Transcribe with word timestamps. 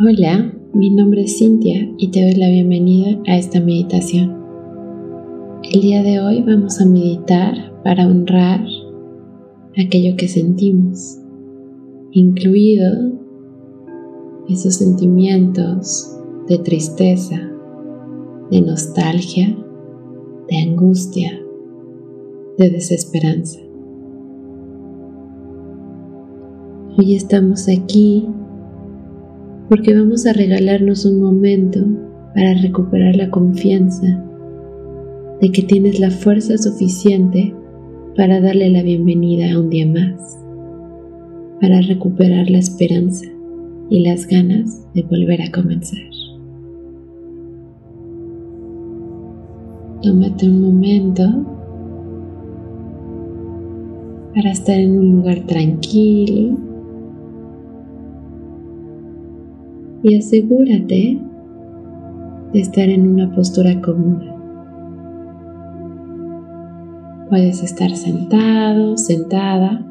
Hola, 0.00 0.54
mi 0.74 0.90
nombre 0.90 1.22
es 1.22 1.38
Cintia 1.38 1.92
y 1.98 2.12
te 2.12 2.22
doy 2.22 2.34
la 2.34 2.48
bienvenida 2.48 3.20
a 3.26 3.36
esta 3.36 3.58
meditación. 3.58 4.32
El 5.64 5.80
día 5.80 6.04
de 6.04 6.20
hoy 6.20 6.40
vamos 6.40 6.80
a 6.80 6.86
meditar 6.86 7.82
para 7.82 8.06
honrar 8.06 8.64
aquello 9.76 10.16
que 10.16 10.28
sentimos, 10.28 11.18
incluido 12.12 13.18
esos 14.48 14.76
sentimientos 14.76 16.16
de 16.46 16.58
tristeza, 16.58 17.50
de 18.52 18.60
nostalgia, 18.60 19.48
de 20.48 20.58
angustia, 20.58 21.32
de 22.56 22.70
desesperanza. 22.70 23.58
Hoy 26.96 27.16
estamos 27.16 27.68
aquí 27.68 28.28
porque 29.68 29.94
vamos 29.94 30.26
a 30.26 30.32
regalarnos 30.32 31.04
un 31.04 31.20
momento 31.20 31.80
para 32.34 32.54
recuperar 32.54 33.16
la 33.16 33.30
confianza 33.30 34.24
de 35.40 35.52
que 35.52 35.62
tienes 35.62 36.00
la 36.00 36.10
fuerza 36.10 36.56
suficiente 36.56 37.54
para 38.16 38.40
darle 38.40 38.70
la 38.70 38.82
bienvenida 38.82 39.52
a 39.52 39.60
un 39.60 39.68
día 39.68 39.86
más, 39.86 40.38
para 41.60 41.82
recuperar 41.82 42.50
la 42.50 42.58
esperanza 42.58 43.26
y 43.90 44.00
las 44.00 44.26
ganas 44.26 44.86
de 44.94 45.02
volver 45.02 45.42
a 45.42 45.50
comenzar. 45.52 45.98
Tómate 50.02 50.48
un 50.48 50.62
momento 50.62 51.24
para 54.34 54.50
estar 54.50 54.78
en 54.78 54.98
un 54.98 55.12
lugar 55.16 55.40
tranquilo 55.46 56.67
y 60.02 60.16
asegúrate 60.16 61.20
de 62.52 62.60
estar 62.60 62.88
en 62.88 63.08
una 63.08 63.34
postura 63.34 63.80
cómoda. 63.80 64.34
Puedes 67.28 67.62
estar 67.62 67.90
sentado, 67.90 68.96
sentada, 68.96 69.84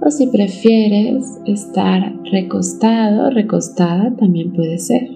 o 0.00 0.10
si 0.10 0.26
prefieres 0.28 1.40
estar 1.46 2.14
recostado, 2.32 3.30
recostada, 3.30 4.14
también 4.16 4.52
puede 4.52 4.78
ser. 4.78 5.08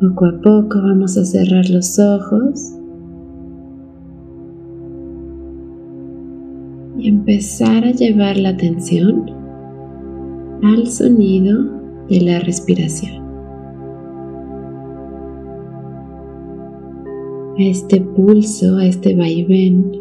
Poco 0.00 0.26
a 0.26 0.40
poco 0.40 0.80
vamos 0.80 1.18
a 1.18 1.24
cerrar 1.24 1.68
los 1.70 1.98
ojos 1.98 2.72
y 6.98 7.08
empezar 7.08 7.84
a 7.84 7.90
llevar 7.90 8.36
la 8.36 8.50
atención 8.50 9.30
al 10.62 10.86
sonido 10.86 11.77
de 12.08 12.20
la 12.20 12.40
respiración. 12.40 13.22
A 17.58 17.62
este 17.62 18.00
pulso, 18.00 18.76
a 18.76 18.86
este 18.86 19.14
vaivén 19.14 19.92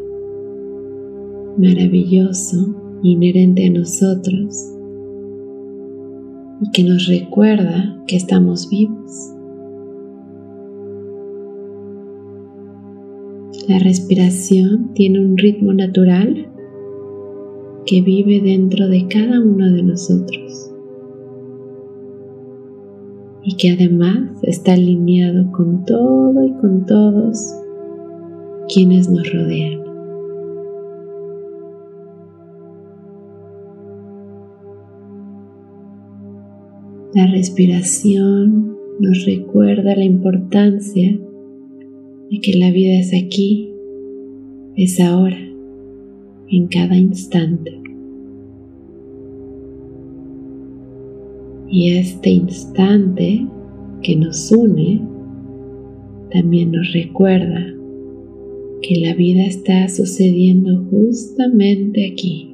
maravilloso 1.58 2.76
inherente 3.04 3.66
a 3.66 3.72
nosotros 3.72 4.74
y 6.62 6.72
que 6.72 6.84
nos 6.84 7.08
recuerda 7.08 7.98
que 8.08 8.16
estamos 8.16 8.70
vivos. 8.70 9.34
La 13.68 13.80
respiración 13.80 14.94
tiene 14.94 15.20
un 15.20 15.38
ritmo 15.38 15.74
natural 15.74 16.48
que 17.86 18.02
vive 18.02 18.40
dentro 18.40 18.88
de 18.88 19.08
cada 19.08 19.42
uno 19.42 19.72
de 19.72 19.84
nosotros 19.84 20.67
y 23.48 23.56
que 23.56 23.72
además 23.72 24.30
está 24.44 24.74
alineado 24.74 25.50
con 25.54 25.86
todo 25.86 26.46
y 26.46 26.52
con 26.60 26.86
todos 26.86 27.56
quienes 28.68 29.10
nos 29.10 29.32
rodean. 29.32 29.80
La 37.14 37.28
respiración 37.28 38.76
nos 39.00 39.26
recuerda 39.26 39.96
la 39.96 40.04
importancia 40.04 41.18
de 42.30 42.40
que 42.42 42.54
la 42.58 42.70
vida 42.72 43.00
es 43.00 43.14
aquí, 43.14 43.72
es 44.76 45.00
ahora, 45.00 45.40
en 46.50 46.68
cada 46.68 46.98
instante. 46.98 47.77
Y 51.70 51.98
este 51.98 52.30
instante 52.30 53.46
que 54.02 54.16
nos 54.16 54.52
une 54.52 55.02
también 56.32 56.72
nos 56.72 56.92
recuerda 56.94 57.74
que 58.82 59.00
la 59.02 59.14
vida 59.14 59.44
está 59.46 59.88
sucediendo 59.90 60.86
justamente 60.90 62.12
aquí. 62.12 62.54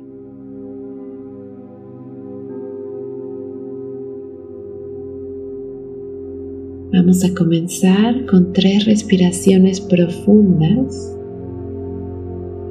Vamos 6.94 7.24
a 7.24 7.34
comenzar 7.34 8.26
con 8.28 8.54
tres 8.54 8.86
respiraciones 8.86 9.82
profundas. 9.82 11.18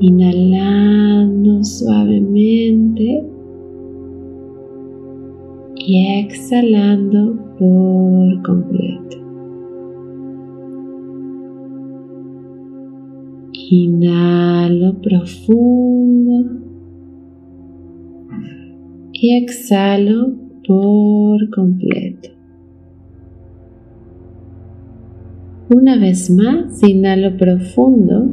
Inhalando 0.00 1.62
suavemente 1.64 3.24
y 5.84 6.20
exhalando 6.20 7.36
por 7.58 8.42
completo. 8.42 9.16
Inhalo 13.70 15.00
profundo 15.00 16.60
y 19.12 19.36
exhalo 19.36 20.32
por 20.66 21.50
completo. 21.50 22.28
Una 25.70 25.98
vez 25.98 26.30
más, 26.30 26.82
inhalo 26.82 27.36
profundo 27.36 28.28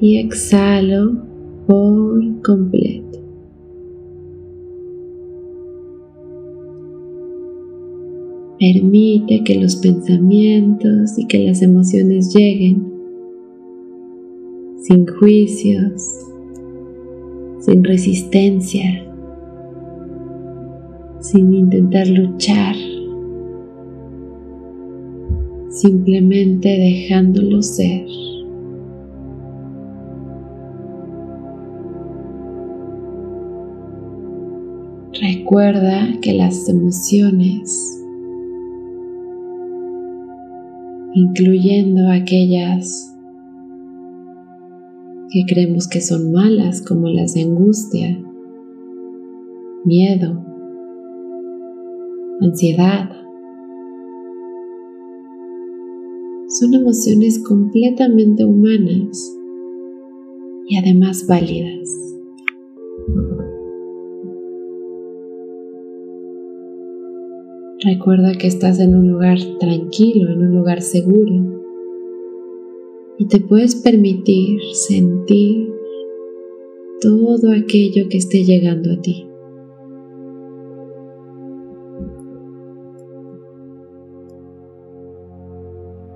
y 0.00 0.18
exhalo 0.18 1.24
por 1.66 2.40
completo. 2.42 3.25
Permite 8.58 9.44
que 9.44 9.60
los 9.60 9.76
pensamientos 9.76 11.18
y 11.18 11.26
que 11.26 11.38
las 11.40 11.62
emociones 11.62 12.34
lleguen 12.34 12.92
sin 14.82 15.06
juicios, 15.06 16.02
sin 17.60 17.84
resistencia, 17.84 19.04
sin 21.20 21.52
intentar 21.52 22.06
luchar 22.08 22.76
simplemente 25.76 26.68
dejándolo 26.68 27.62
ser. 27.62 28.06
Recuerda 35.20 36.18
que 36.20 36.32
las 36.32 36.68
emociones, 36.68 38.04
incluyendo 41.16 42.10
aquellas 42.10 43.16
que 45.30 45.44
creemos 45.48 45.88
que 45.88 46.02
son 46.02 46.30
malas, 46.30 46.82
como 46.82 47.08
las 47.08 47.32
de 47.32 47.44
angustia, 47.44 48.22
miedo, 49.86 50.44
ansiedad, 52.42 53.08
son 56.48 56.74
emociones 56.74 57.42
completamente 57.42 58.44
humanas 58.44 59.38
y 60.68 60.76
además 60.76 61.24
válidas. 61.26 62.05
Recuerda 67.86 68.32
que 68.32 68.48
estás 68.48 68.80
en 68.80 68.96
un 68.96 69.08
lugar 69.08 69.38
tranquilo, 69.60 70.32
en 70.32 70.38
un 70.38 70.56
lugar 70.56 70.82
seguro 70.82 71.62
y 73.16 73.28
te 73.28 73.38
puedes 73.38 73.76
permitir 73.76 74.58
sentir 74.72 75.68
todo 77.00 77.52
aquello 77.52 78.08
que 78.08 78.18
esté 78.18 78.42
llegando 78.42 78.90
a 78.92 79.00
ti. 79.00 79.28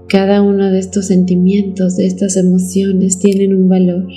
Cada 0.09 0.43
uno 0.43 0.73
de 0.73 0.81
estos 0.81 1.07
sentimientos, 1.07 1.97
de 1.97 2.07
estas 2.07 2.37
emociones, 2.37 3.21
tienen 3.21 3.55
un 3.55 3.69
valor. 3.69 4.09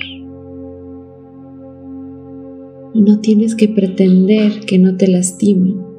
no 2.95 3.19
tienes 3.19 3.55
que 3.55 3.67
pretender 3.67 4.61
que 4.65 4.79
no 4.79 4.97
te 4.97 5.07
lastiman. 5.07 5.92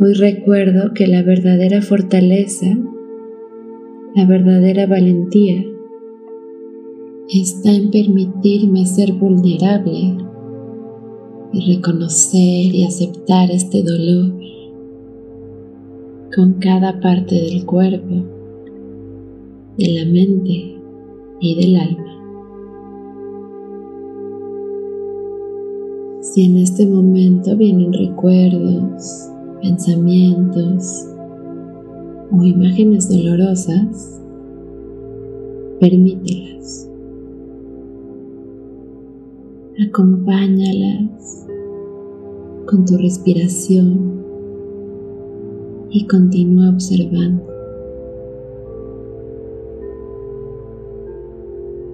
Hoy 0.00 0.12
recuerdo 0.14 0.92
que 0.92 1.06
la 1.06 1.22
verdadera 1.22 1.80
fortaleza, 1.80 2.66
la 4.16 4.26
verdadera 4.26 4.88
valentía, 4.88 5.64
está 7.28 7.72
en 7.72 7.92
permitirme 7.92 8.86
ser 8.86 9.12
vulnerable 9.12 10.16
y 11.52 11.76
reconocer 11.76 12.74
y 12.74 12.84
aceptar 12.84 13.52
este 13.52 13.84
dolor 13.84 14.32
con 16.34 16.54
cada 16.54 16.98
parte 16.98 17.36
del 17.36 17.64
cuerpo, 17.64 18.14
de 19.78 19.92
la 19.92 20.04
mente 20.06 20.76
y 21.40 21.54
del 21.54 21.76
alma. 21.76 22.14
Si 26.20 26.46
en 26.46 26.56
este 26.56 26.84
momento 26.84 27.56
vienen 27.56 27.92
recuerdos, 27.92 29.30
pensamientos 29.64 31.06
o 32.30 32.44
imágenes 32.44 33.08
dolorosas, 33.08 34.20
permítelas. 35.80 36.90
Acompáñalas 39.88 41.46
con 42.66 42.84
tu 42.84 42.98
respiración 42.98 44.22
y 45.90 46.06
continúa 46.08 46.68
observando. 46.68 47.42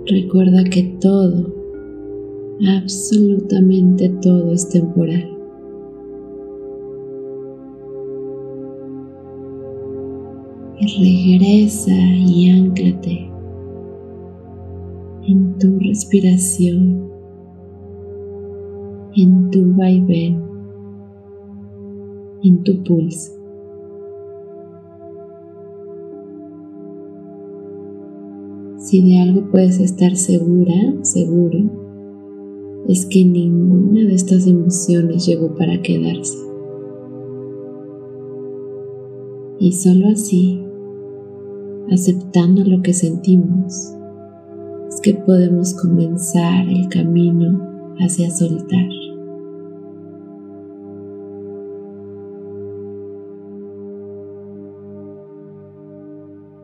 Recuerda 0.07 0.65
que 0.65 0.99
todo, 1.01 1.55
absolutamente 2.83 4.09
todo 4.21 4.53
es 4.55 4.69
temporal. 4.71 5.40
Regresa 10.81 11.93
y 11.93 12.51
anclate 12.51 13.31
en 15.27 15.59
tu 15.59 15.79
respiración, 15.79 17.11
en 19.15 19.51
tu 19.51 19.75
vaivén, 19.75 20.43
en 22.43 22.63
tu 22.63 22.83
pulso. 22.83 23.33
Si 28.79 29.03
de 29.03 29.21
algo 29.21 29.51
puedes 29.51 29.79
estar 29.79 30.17
segura, 30.17 30.75
seguro, 31.03 31.59
es 32.89 33.07
que 33.07 33.25
ninguna 33.25 34.01
de 34.01 34.15
estas 34.15 34.47
emociones 34.47 35.27
llegó 35.27 35.55
para 35.55 35.81
quedarse. 35.83 36.39
Y 39.61 39.73
solo 39.73 40.09
así, 40.09 40.65
aceptando 41.91 42.65
lo 42.65 42.83
que 42.83 42.93
sentimos, 42.93 43.95
es 44.89 45.01
que 45.01 45.15
podemos 45.15 45.75
comenzar 45.75 46.69
el 46.69 46.89
camino 46.89 47.95
hacia 47.99 48.31
soltar. 48.31 48.89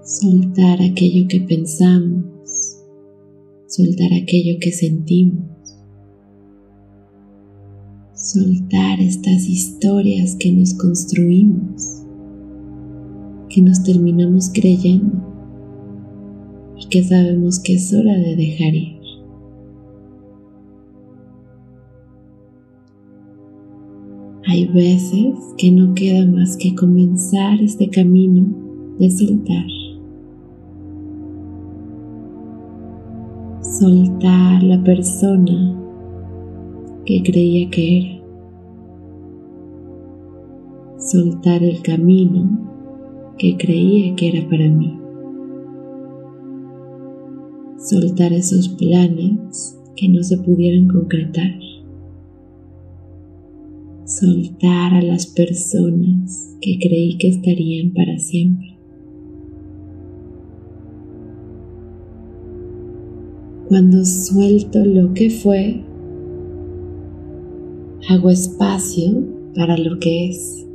soltar 0.06 0.81
aquello 0.81 1.26
que 1.28 1.40
pensamos, 1.40 2.78
soltar 3.67 4.08
aquello 4.23 4.58
que 4.61 4.70
sentimos, 4.70 5.44
soltar 8.14 9.00
estas 9.00 9.49
historias 9.49 10.37
que 10.37 10.52
nos 10.52 10.75
construimos, 10.75 12.06
que 13.56 13.62
nos 13.62 13.82
terminamos 13.82 14.50
creyendo 14.53 15.17
y 16.76 16.87
que 16.88 17.03
sabemos 17.03 17.58
que 17.58 17.76
es 17.76 17.94
hora 17.94 18.12
de 18.12 18.37
dejar 18.37 18.75
ir. 18.75 19.00
Hay 24.47 24.67
veces 24.67 25.38
que 25.56 25.73
no 25.73 25.94
queda 25.94 26.26
más 26.26 26.58
que 26.58 26.75
comenzar 26.75 27.58
este 27.62 27.88
camino 27.88 28.47
de 28.99 29.11
soltar. 29.11 29.67
soltar 33.62 34.62
la 34.62 34.82
persona 34.82 35.76
que 37.05 37.23
creía 37.23 37.69
que 37.69 37.99
era, 37.99 38.25
soltar 40.99 41.62
el 41.62 41.82
camino 41.82 42.66
que 43.38 43.56
creía 43.56 44.15
que 44.17 44.29
era 44.29 44.49
para 44.49 44.69
mí, 44.69 44.99
soltar 47.79 48.33
esos 48.33 48.69
planes 48.71 49.79
que 49.94 50.09
no 50.09 50.23
se 50.23 50.38
pudieron 50.38 50.88
concretar, 50.88 51.59
soltar 54.05 54.94
a 54.94 55.03
las 55.03 55.27
personas 55.27 56.56
que 56.61 56.79
creí 56.79 57.19
que 57.19 57.29
estarían 57.29 57.93
para 57.93 58.19
siempre. 58.19 58.77
Cuando 63.69 64.05
suelto 64.05 64.85
lo 64.85 65.12
que 65.12 65.29
fue, 65.29 65.83
hago 68.09 68.31
espacio 68.31 69.25
para 69.56 69.77
lo 69.77 69.99
que 69.99 70.29
es. 70.29 70.66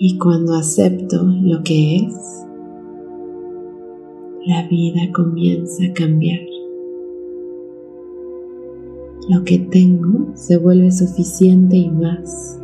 Y 0.00 0.16
cuando 0.16 0.54
acepto 0.54 1.24
lo 1.24 1.60
que 1.64 1.96
es, 1.96 2.46
la 4.46 4.68
vida 4.68 5.10
comienza 5.12 5.86
a 5.86 5.92
cambiar. 5.92 6.38
Lo 9.28 9.42
que 9.42 9.58
tengo 9.58 10.28
se 10.34 10.56
vuelve 10.56 10.92
suficiente 10.92 11.76
y 11.76 11.90
más. 11.90 12.60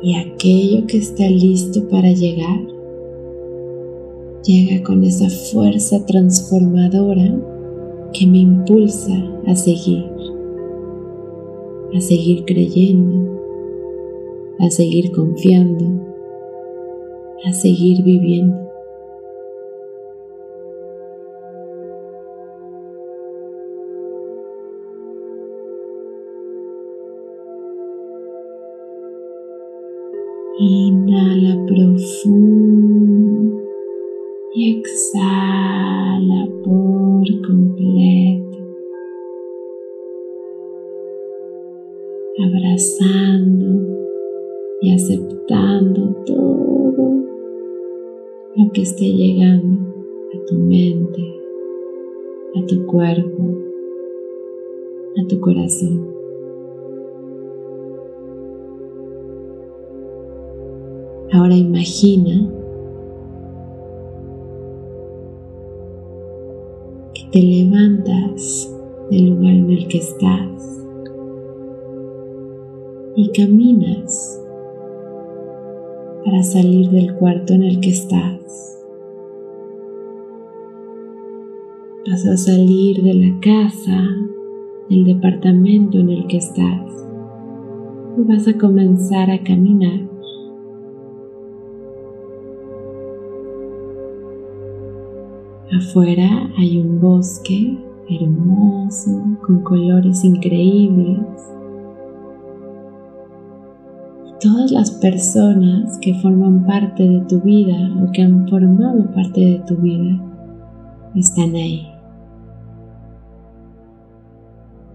Y 0.00 0.16
aquello 0.16 0.86
que 0.86 0.98
está 0.98 1.28
listo 1.28 1.88
para 1.88 2.12
llegar 2.12 2.60
llega 4.44 4.84
con 4.84 5.02
esa 5.02 5.28
fuerza 5.28 6.06
transformadora 6.06 7.36
que 8.12 8.28
me 8.28 8.38
impulsa 8.38 9.12
a 9.48 9.56
seguir, 9.56 10.04
a 11.96 12.00
seguir 12.00 12.44
creyendo, 12.44 13.43
a 14.60 14.70
seguir 14.70 15.12
confiando, 15.12 15.84
a 17.44 17.52
seguir 17.52 18.02
viviendo. 18.02 18.63
Lo 48.56 48.70
que 48.72 48.82
esté 48.82 49.04
llegando 49.04 49.80
a 50.34 50.46
tu 50.46 50.54
mente, 50.54 51.22
a 52.56 52.66
tu 52.66 52.86
cuerpo, 52.86 53.42
a 55.22 55.26
tu 55.26 55.40
corazón. 55.40 56.14
Ahora 61.32 61.56
imagina 61.56 62.48
te 67.34 67.42
levantas 67.42 68.72
del 69.10 69.30
lugar 69.30 69.54
en 69.54 69.70
el 69.70 69.88
que 69.88 69.98
estás 69.98 70.86
y 73.16 73.28
caminas 73.32 74.40
para 76.24 76.42
salir 76.42 76.90
del 76.90 77.14
cuarto 77.16 77.52
en 77.54 77.64
el 77.64 77.80
que 77.80 77.90
estás. 77.90 78.80
Vas 82.10 82.26
a 82.26 82.36
salir 82.36 83.02
de 83.02 83.14
la 83.14 83.40
casa, 83.40 84.02
del 84.88 85.04
departamento 85.04 85.98
en 85.98 86.10
el 86.10 86.26
que 86.26 86.38
estás 86.38 87.06
y 88.16 88.22
vas 88.22 88.46
a 88.48 88.56
comenzar 88.56 89.30
a 89.30 89.42
caminar. 89.42 90.00
Afuera 95.72 96.50
hay 96.56 96.78
un 96.78 97.00
bosque 97.00 97.76
hermoso 98.08 99.22
con 99.44 99.60
colores 99.62 100.24
increíbles. 100.24 101.18
Todas 104.40 104.72
las 104.72 104.90
personas 104.90 105.96
que 105.98 106.12
forman 106.14 106.66
parte 106.66 107.08
de 107.08 107.20
tu 107.20 107.40
vida 107.40 107.94
o 108.02 108.10
que 108.12 108.22
han 108.22 108.46
formado 108.48 109.10
parte 109.12 109.40
de 109.40 109.58
tu 109.60 109.76
vida 109.76 110.20
están 111.14 111.54
ahí. 111.54 111.86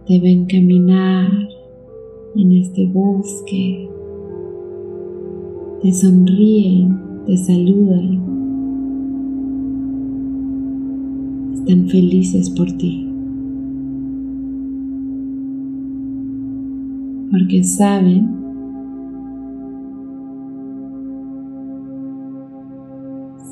Te 0.06 0.20
ven 0.20 0.46
caminar 0.46 1.32
en 2.36 2.52
este 2.52 2.86
bosque, 2.88 3.90
te 5.82 5.94
sonríen, 5.94 7.00
te 7.26 7.38
saludan, 7.38 8.22
están 11.54 11.88
felices 11.88 12.50
por 12.50 12.72
ti. 12.74 13.06
Porque 17.32 17.64
saben 17.64 18.39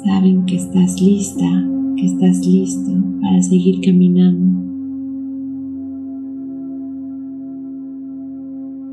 saben 0.07 0.45
que 0.45 0.55
estás 0.55 1.01
lista, 1.01 1.67
que 1.97 2.05
estás 2.05 2.47
listo 2.47 2.91
para 3.19 3.41
seguir 3.41 3.81
caminando. 3.81 4.57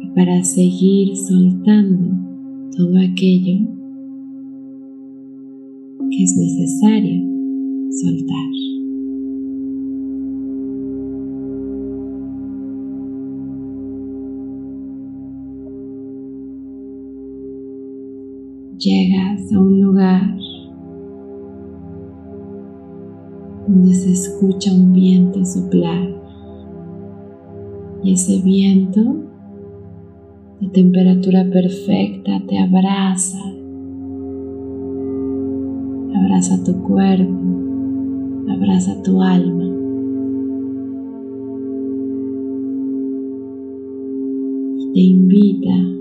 Y 0.01 0.09
para 0.09 0.43
seguir 0.43 1.15
soltando 1.17 2.17
todo 2.77 2.99
aquello 2.99 3.69
que 6.11 6.25
es 6.25 6.37
necesario 6.37 7.23
soltar. 7.91 8.51
Llegas 18.79 19.53
a 19.53 19.61
un 19.61 19.81
lugar 19.81 20.45
donde 23.67 23.95
se 23.95 24.13
escucha 24.13 24.73
un 24.73 24.93
viento 24.93 25.45
soplar 25.45 26.15
y 28.05 28.13
ese 28.13 28.43
viento 28.43 29.01
de 30.61 30.69
temperatura 30.69 31.49
perfecta 31.51 32.43
te 32.47 32.59
abraza, 32.59 33.41
abraza 36.15 36.63
tu 36.65 36.83
cuerpo, 36.83 37.33
abraza 38.51 39.03
tu 39.03 39.23
alma. 39.23 39.65
Y 44.79 44.93
te 44.93 45.01
invita 45.01 45.94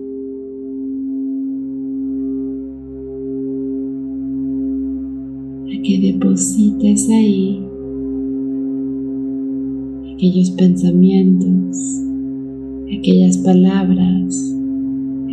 que 5.84 6.00
deposites 6.00 7.10
ahí 7.10 7.62
aquellos 10.14 10.52
pensamientos, 10.52 11.78
aquellas 12.98 13.38
palabras, 13.40 14.56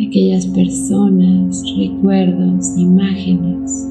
aquellas 0.05 0.47
personas, 0.47 1.63
recuerdos, 1.79 2.77
imágenes 2.77 3.89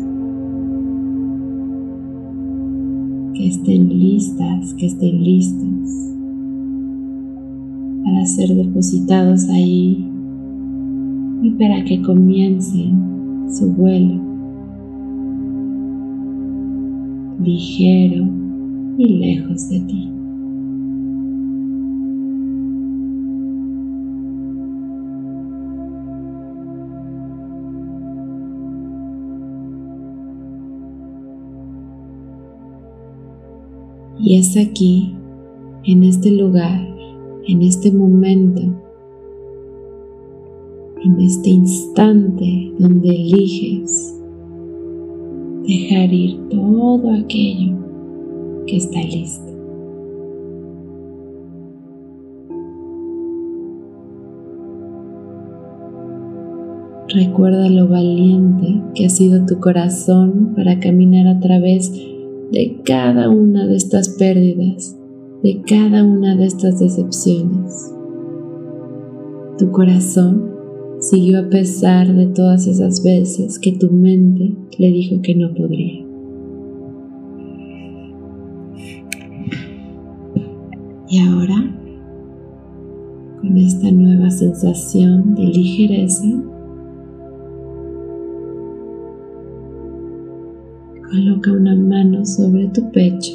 que 3.35 3.47
estén 3.47 3.87
listas, 3.87 4.73
que 4.73 4.87
estén 4.87 5.23
listos 5.23 5.89
para 8.03 8.25
ser 8.25 8.53
depositados 8.53 9.47
ahí 9.47 10.05
y 11.41 11.51
para 11.51 11.85
que 11.85 12.01
comiencen 12.01 13.47
su 13.49 13.71
vuelo 13.71 14.28
ligero 17.43 18.27
y 18.97 19.07
lejos 19.19 19.69
de 19.69 19.79
ti. 19.81 20.09
Y 34.21 34.37
es 34.37 34.57
aquí, 34.57 35.15
en 35.85 36.03
este 36.03 36.31
lugar, 36.31 36.85
en 37.47 37.61
este 37.61 37.91
momento, 37.91 38.61
en 41.03 41.19
este 41.21 41.49
instante 41.51 42.73
donde 42.77 43.09
eliges 43.09 44.18
dejar 45.69 46.11
ir 46.11 46.39
todo 46.49 47.11
aquello 47.11 47.77
que 48.65 48.77
está 48.77 49.01
listo. 49.01 49.53
Recuerda 57.09 57.69
lo 57.69 57.87
valiente 57.87 58.81
que 58.95 59.05
ha 59.05 59.09
sido 59.09 59.45
tu 59.45 59.59
corazón 59.59 60.53
para 60.55 60.79
caminar 60.79 61.27
a 61.27 61.39
través 61.39 61.91
de 62.51 62.81
cada 62.83 63.29
una 63.29 63.67
de 63.67 63.75
estas 63.75 64.09
pérdidas, 64.09 64.97
de 65.43 65.61
cada 65.61 66.03
una 66.03 66.35
de 66.35 66.45
estas 66.45 66.79
decepciones. 66.79 67.93
Tu 69.59 69.71
corazón 69.71 70.58
siguió 70.99 71.39
a 71.39 71.49
pesar 71.49 72.13
de 72.13 72.27
todas 72.27 72.67
esas 72.67 73.03
veces 73.03 73.59
que 73.59 73.71
tu 73.73 73.89
mente 73.91 74.55
le 74.77 74.87
dijo 74.87 75.21
que 75.21 75.35
no 75.35 75.53
podría. 75.53 76.05
Y 81.11 81.19
ahora, 81.19 81.75
con 83.41 83.57
esta 83.57 83.91
nueva 83.91 84.29
sensación 84.29 85.33
de 85.33 85.43
ligereza, 85.45 86.27
Coloca 91.09 91.51
una 91.51 91.75
mano 91.75 92.23
sobre 92.23 92.67
tu 92.67 92.91
pecho, 92.91 93.33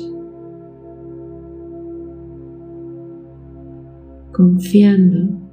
confiando 4.31 5.44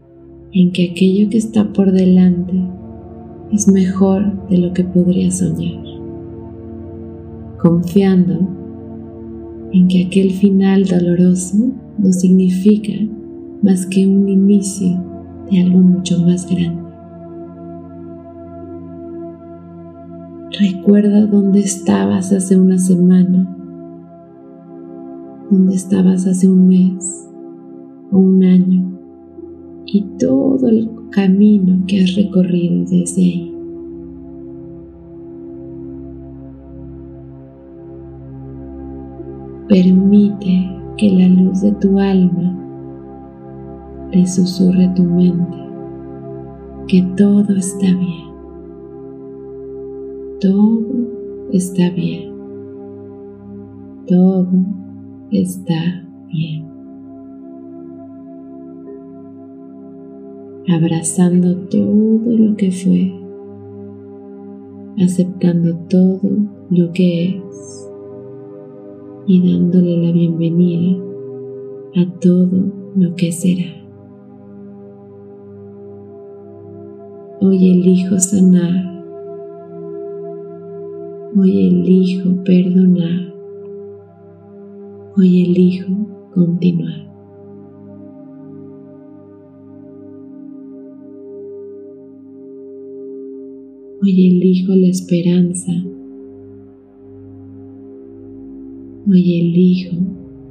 en 0.54 0.72
que 0.72 0.92
aquello 0.92 1.30
que 1.30 1.38
está 1.38 1.72
por 1.72 1.92
delante 1.92 2.54
es 3.52 3.68
mejor 3.68 4.48
de 4.50 4.58
lo 4.58 4.74
que 4.74 4.84
podría 4.84 5.32
soñar, 5.32 5.84
confiando 7.62 8.48
en 9.72 9.88
que 9.88 10.06
aquel 10.06 10.32
final 10.32 10.86
doloroso 10.86 11.72
no 11.98 12.12
significa 12.12 12.94
más 13.62 13.86
que 13.86 14.06
un 14.06 14.28
inicio 14.28 15.02
de 15.50 15.62
algo 15.62 15.80
mucho 15.80 16.20
más 16.20 16.50
grande. 16.50 16.82
Recuerda 20.60 21.28
dónde 21.28 21.62
estabas 21.62 22.34
hace 22.34 22.58
una 22.58 22.78
semana, 22.78 23.58
dónde 25.50 25.76
estabas 25.76 26.28
hace 26.28 26.50
un 26.50 26.68
mes 26.68 27.30
o 28.12 28.18
un 28.18 28.44
año 28.44 29.01
y 29.94 30.02
todo 30.18 30.68
el 30.68 30.90
camino 31.12 31.84
que 31.88 32.04
has 32.04 32.16
recorrido 32.16 32.86
desde 32.86 33.22
ahí. 33.22 33.48
Permite 39.68 40.70
que 40.98 41.10
la 41.10 41.28
luz 41.28 41.62
de 41.62 41.72
tu 41.74 41.98
alma 41.98 42.58
le 44.12 44.28
susurre 44.28 44.86
a 44.86 44.94
tu 44.94 45.04
mente 45.04 45.58
que 46.88 47.02
todo 47.16 47.56
está 47.56 47.88
bien 47.88 48.32
todo 50.42 50.82
está 51.52 51.92
bien. 51.92 52.34
Todo 54.08 54.48
está 55.32 56.04
bien. 56.34 56.71
Abrazando 60.74 61.58
todo 61.68 62.32
lo 62.32 62.56
que 62.56 62.72
fue, 62.72 63.12
aceptando 65.04 65.76
todo 65.90 66.22
lo 66.70 66.94
que 66.94 67.26
es 67.26 67.90
y 69.28 69.52
dándole 69.52 69.98
la 69.98 70.14
bienvenida 70.14 71.04
a 71.98 72.20
todo 72.22 72.72
lo 72.96 73.14
que 73.16 73.34
será. 73.34 73.66
Hoy 77.42 77.72
elijo 77.72 78.18
sanar 78.18 79.04
Hoy 81.36 81.68
elijo 81.68 82.30
perdonar 82.46 83.34
Hoy 85.18 85.44
elijo 85.44 85.94
continuar. 86.34 87.11
Hoy 94.04 94.28
elijo 94.30 94.74
la 94.74 94.88
esperanza. 94.88 95.72
Hoy 99.08 99.40
elijo 99.40 99.96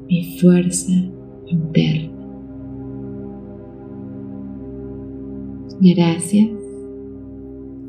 mi 0.09 0.37
fuerza 0.39 0.93
interna. 1.49 2.11
Gracias, 5.81 6.51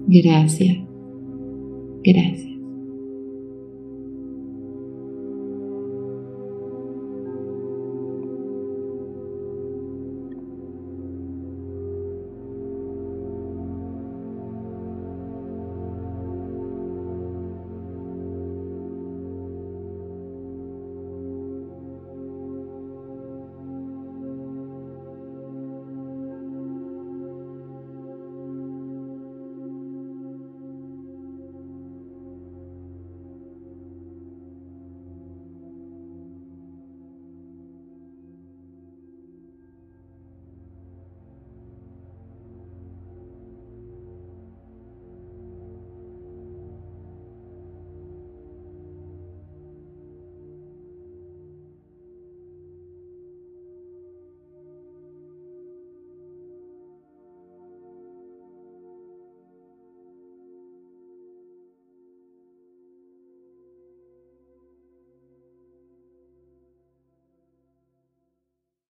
gracias, 0.07 0.77
gracias. 2.03 2.50